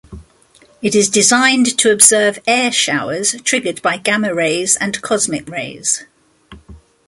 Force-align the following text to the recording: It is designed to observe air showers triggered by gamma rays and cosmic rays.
It 0.81 0.95
is 0.95 1.09
designed 1.11 1.77
to 1.77 1.91
observe 1.91 2.39
air 2.47 2.71
showers 2.71 3.35
triggered 3.43 3.83
by 3.83 3.97
gamma 3.97 4.33
rays 4.33 4.75
and 4.75 4.99
cosmic 4.99 5.47
rays. 5.47 6.05